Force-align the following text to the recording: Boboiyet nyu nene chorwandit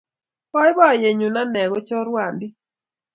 Boboiyet 0.51 1.15
nyu 1.15 1.27
nene 1.31 1.61
chorwandit 1.87 2.55